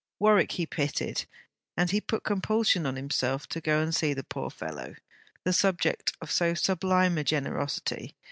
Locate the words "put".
2.01-2.23